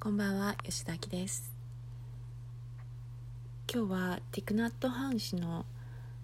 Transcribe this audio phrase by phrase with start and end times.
[0.00, 1.52] こんばんは吉田明です。
[3.68, 5.66] 今日はティクナット・ハン氏の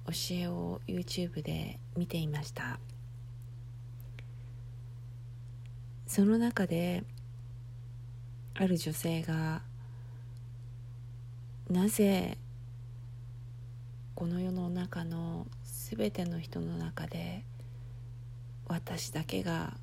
[0.07, 2.79] 教えを YouTube で見ていました。
[6.07, 7.03] その中で
[8.55, 9.63] ある女性が
[11.69, 12.39] なぜ
[14.15, 17.43] この世の中の全ての人の中で
[18.69, 19.75] 私だけが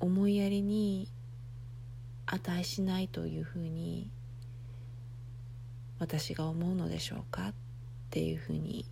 [0.00, 1.08] 思いやりに
[2.32, 4.10] 値しないというふうに
[5.98, 7.54] 私が思うのでしょうかっ
[8.10, 8.86] ていうふうに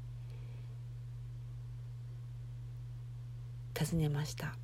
[3.74, 4.54] 尋ねました。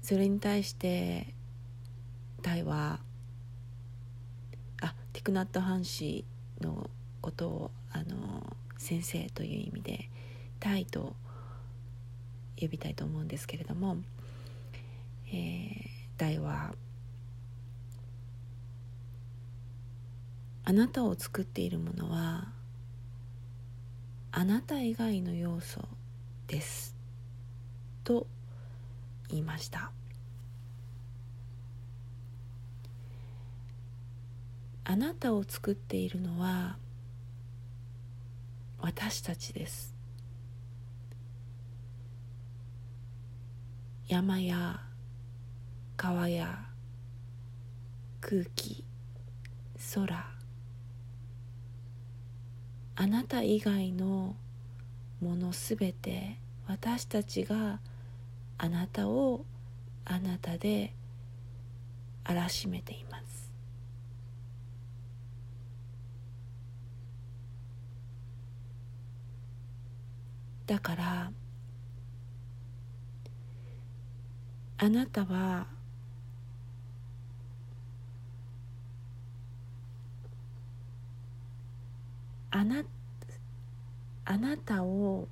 [0.00, 1.34] それに対して
[2.42, 3.00] タイは
[4.80, 6.24] あティクナット・ハン氏
[6.60, 6.88] の
[7.20, 10.08] ことをあの先生という意味で
[10.60, 11.16] タイと
[12.60, 13.96] 呼びたいと思うんですけれども、
[15.28, 16.74] えー、タは
[20.64, 22.48] あなたを作っているものは
[24.32, 25.86] あなた以外の要素
[26.48, 26.96] です
[28.04, 28.26] と
[29.28, 29.90] 言いました。
[34.84, 36.76] あなたを作っているのは
[38.78, 39.94] 私たちです。
[44.06, 44.80] 山や
[46.06, 46.56] 川や
[48.20, 48.84] 空気
[49.96, 50.24] 空。
[52.94, 54.36] あなた以外の
[55.20, 57.80] ものすべて私たちが
[58.56, 59.44] あなたを
[60.04, 60.94] あなたで
[62.22, 63.52] あらしめています。
[70.66, 71.32] だから
[74.78, 75.75] あなたは
[82.56, 82.82] あな
[84.24, 85.28] あなたを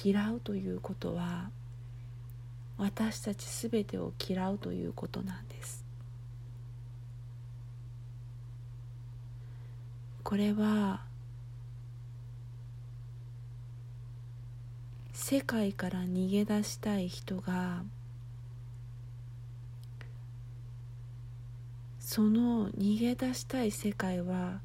[0.00, 1.50] 嫌うということは
[2.76, 5.84] 私たちすべてを嫌うということなんです。
[10.22, 11.00] これは
[15.12, 17.82] 世界から逃げ出したい人が
[21.98, 24.60] その逃げ出したい世界は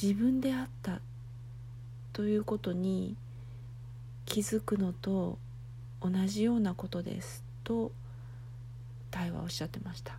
[0.00, 1.00] 自分であった
[2.12, 3.16] ということに
[4.26, 5.38] 気づくのと
[6.00, 7.90] 同じようなことですと
[9.10, 10.16] 対話をおっしゃってました。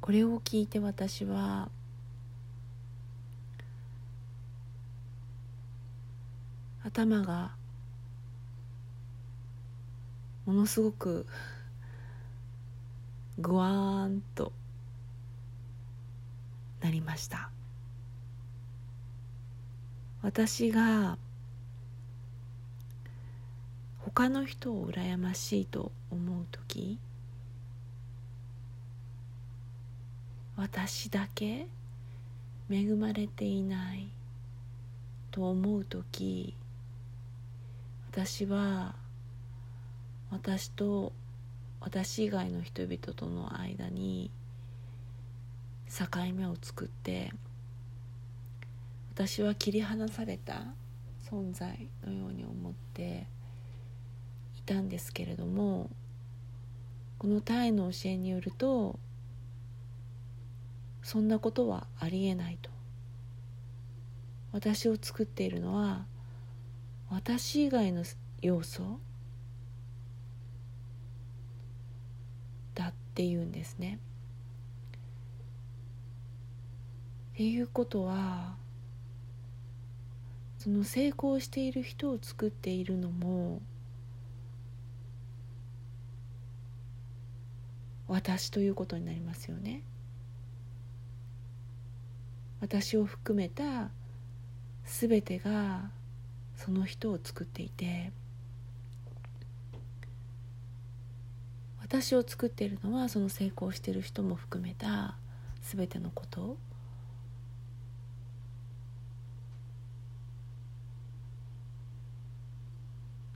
[0.00, 1.68] これを聞いて私は
[6.82, 7.52] 頭が
[10.46, 11.26] ものすごく
[13.38, 14.52] ぐわーんと
[16.80, 17.50] なりました。
[20.24, 21.18] 私が
[23.98, 26.98] 他の人を羨ましいと思う時
[30.56, 31.66] 私だけ
[32.70, 34.08] 恵まれていない
[35.30, 36.54] と思う時
[38.10, 38.94] 私は
[40.30, 41.12] 私と
[41.84, 44.30] 私以外の人々との間に
[45.86, 47.30] 境目を作って
[49.12, 50.62] 私は切り離された
[51.30, 53.26] 存在のように思って
[54.56, 55.90] いたんですけれども
[57.18, 58.98] このタイの教えによると
[61.02, 62.70] そんなことはありえないと。
[64.52, 66.06] 私を作っているのは
[67.10, 68.04] 私以外の
[68.40, 69.00] 要素
[72.74, 74.00] だっていうんですね。
[77.34, 78.56] っていうことは
[80.58, 83.62] その成功している人を作っているのも
[88.08, 89.82] 私ということになりますよね。
[92.60, 93.90] 私を含めた
[94.84, 95.90] 全てが
[96.56, 98.10] その人を作っていて
[101.94, 105.16] 私を作っているのはその成功している人も含めた
[105.62, 106.56] 全てのこと。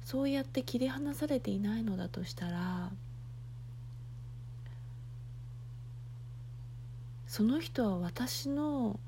[0.03, 2.91] そうやって切り離されていないのだとしたら
[7.27, 8.99] その人は私の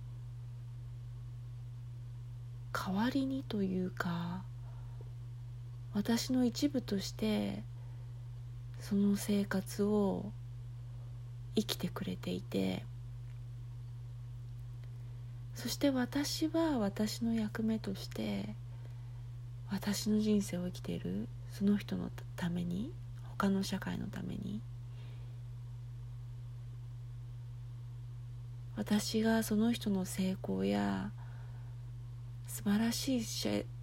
[2.73, 4.45] 代わりにというか
[5.95, 7.65] 私の一部として
[8.81, 10.33] その生活を
[11.55, 12.85] 生きてくれていて
[15.55, 18.55] そして私は私の役目として
[19.71, 22.91] 私の人生を生きているその人のために
[23.29, 24.61] 他の社会のために
[28.77, 31.11] 私がその人の成功や
[32.47, 33.25] 素晴らしい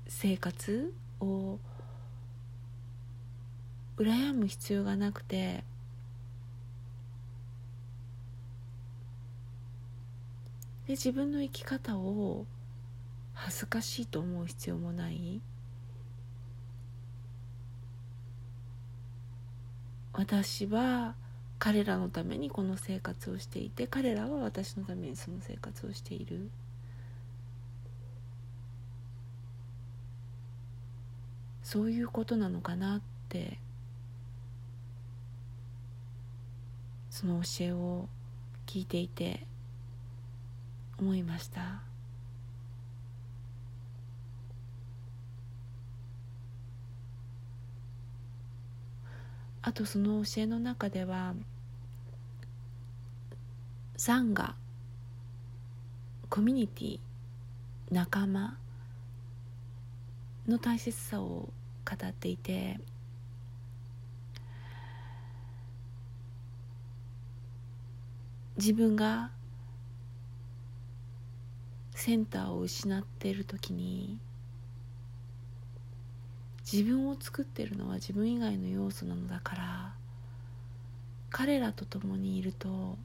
[0.07, 1.59] 生活を
[3.97, 5.63] 羨む必要がなくて。
[10.85, 12.45] で自分の生き方を
[13.33, 15.41] 恥ずかしいと思う必要もない。
[20.13, 21.15] 私は
[21.59, 26.49] 彼らのためにこの生活をしていて彼らは私のためにその生活をしている。
[31.63, 33.59] そういうことなのかなって
[37.17, 38.07] その教えを
[38.67, 39.47] 聞いていて
[40.99, 41.81] 思いました。
[49.63, 51.33] あとその教えの中では
[53.95, 54.53] サンガ
[56.29, 56.99] コミュニティ
[57.89, 58.59] 仲間
[60.47, 61.51] の大切さを語
[62.07, 62.79] っていて
[68.57, 69.29] 自分が
[71.93, 74.19] センターを失っている時に
[76.71, 79.93] 自分を作ってるのは自分以外の要素なのだから
[81.29, 82.97] 彼らと共にいると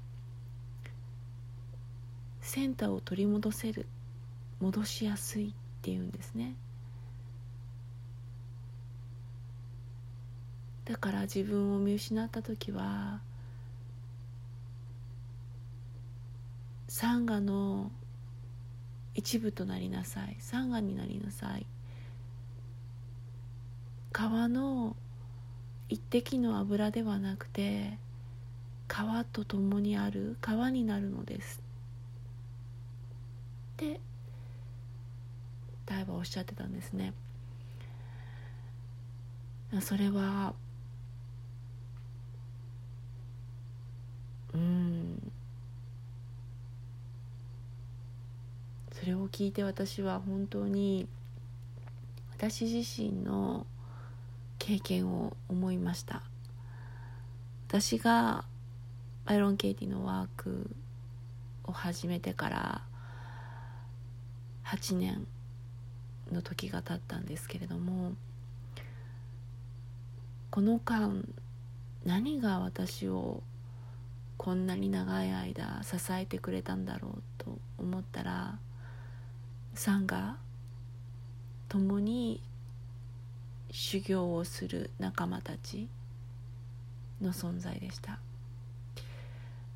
[2.40, 3.86] センターを取り戻せる
[4.60, 5.52] 戻しやすいっ
[5.82, 6.54] ていうんですね。
[10.84, 13.20] だから自分を見失った時は
[16.92, 17.90] サンガの
[19.14, 20.36] 一部となりなさい。
[20.40, 21.64] サンガになりなさい。
[24.12, 24.94] 川の
[25.88, 27.96] 一滴の油ではなくて
[28.88, 31.62] 川と共にある川になるのです。
[33.72, 33.98] って
[35.86, 37.14] 大はおっしゃってたんですね。
[39.80, 40.52] それは
[49.02, 51.08] それを聞いて私は本当に
[52.36, 53.66] 私自身の
[54.60, 56.22] 経験を思いました。
[57.66, 58.44] 私が
[59.24, 60.70] バイロン・ケイティのワーク
[61.64, 62.82] を始めてから
[64.66, 65.26] 8年
[66.30, 68.12] の時が経ったんですけれども
[70.50, 71.24] この間
[72.04, 73.42] 何が私を
[74.36, 78.60] こんなに長い間支えてくれたんだろうと思ったら
[79.74, 80.36] さんが
[81.68, 82.40] 共に
[83.70, 85.88] 修行をする仲間たち
[87.22, 88.18] の存在でした、ま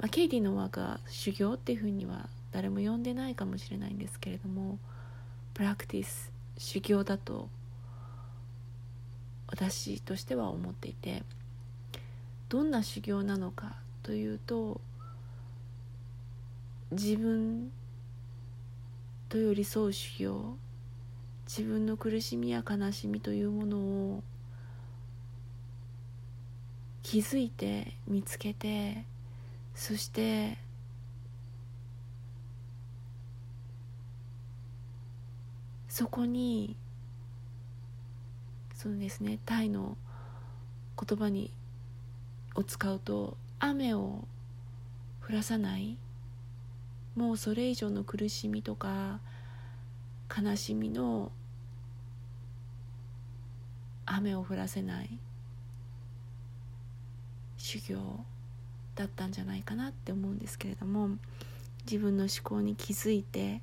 [0.06, 4.78] あ、ケイティの輪が修行っていうふうには誰も呼んでないかもしれないんですけれども
[5.54, 7.48] プラクティス修行だと
[9.48, 11.22] 私としては思っていて
[12.48, 14.81] どんな修行なのかというと
[16.91, 17.70] 自分
[19.29, 20.56] と寄り添う修行
[21.47, 24.23] 自分の苦しみや悲しみというものを
[27.03, 29.05] 気づいて見つけて
[29.75, 30.59] そして
[35.89, 36.77] そこに
[38.75, 39.97] そうですねタイの
[41.01, 41.53] 言葉に
[42.55, 44.27] を使うと雨を
[45.27, 45.97] 降らさない
[47.17, 49.20] もうそれ以上の苦しみとか
[50.37, 51.32] 悲しみの
[54.05, 55.19] 雨を降らせない
[57.56, 57.99] 修行
[58.94, 61.11] だったんじゃないかなって思うんですけれども
[61.85, 63.63] 自分の思考に気づいて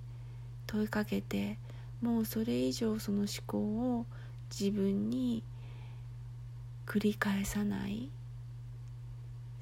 [0.65, 1.57] 問いかけて
[2.01, 4.05] もうそれ以上その思考を
[4.49, 5.43] 自分に
[6.85, 8.09] 繰り返さない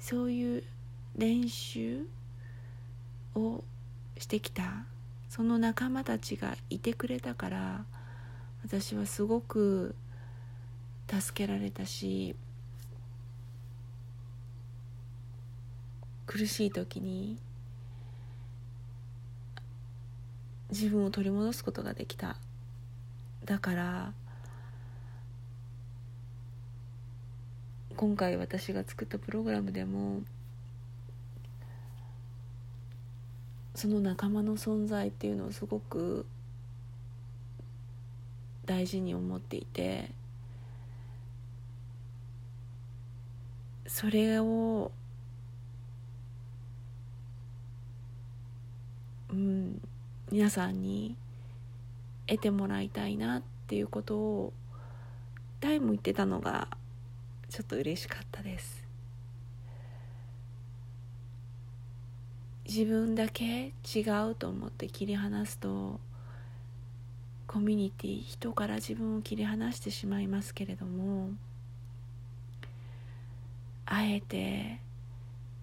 [0.00, 0.64] そういう
[1.16, 2.06] 練習
[3.34, 3.62] を
[4.18, 4.84] してきた。
[5.28, 7.86] その仲間たちがいてくれたから
[8.64, 9.94] 私はすごく
[11.10, 12.36] 助けられたし
[16.26, 17.38] 苦しい時に
[20.68, 22.36] 自分を取り戻すことができた。
[23.46, 24.12] だから
[27.96, 30.20] 今回私が作ったプログラムでも
[33.74, 36.26] その仲間の存在っていうのをすごく
[38.66, 40.10] 大事に思っていて
[43.86, 44.92] それを
[49.30, 49.80] うん
[50.30, 51.16] 皆さんに
[52.26, 54.52] 得てもらいたいなっていうことを
[55.60, 56.68] タイム言ってたのが
[57.48, 58.81] ちょっと嬉しかったです。
[62.66, 64.00] 自分だけ違
[64.30, 66.00] うと思って切り離すと
[67.46, 71.30] コミュニティ人から自分を切り離してしまいますけれども
[73.86, 74.80] あえて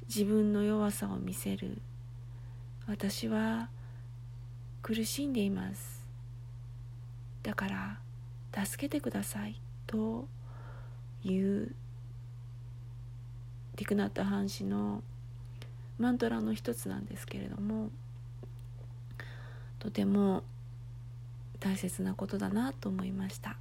[0.08, 1.82] 自分の弱さを見せる。
[2.88, 3.70] 私は
[4.82, 6.04] 苦しんでいます。
[7.44, 7.68] だか
[8.54, 9.62] ら助けてください。
[9.86, 10.28] と
[11.24, 11.76] いう
[13.76, 15.04] ティクナット・ハン氏の
[16.00, 17.90] マントラの一つなんですけれども
[19.80, 20.44] とても
[21.60, 23.58] 大切なことだなと思いました。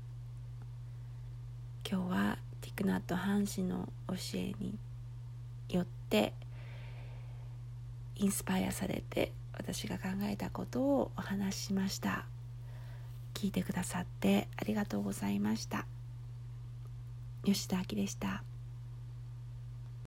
[1.90, 4.78] 今日はティクナット・ハン氏の教えに
[5.68, 6.32] よって
[8.16, 12.26] インスパイアされて私が考えたことをお話ししました。
[13.34, 15.86] 聞いてくださってありがとうございました。
[17.44, 18.42] 吉田明でした。